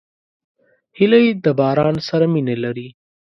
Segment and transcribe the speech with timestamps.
[0.97, 2.87] هیلۍ د باران سره مینه لري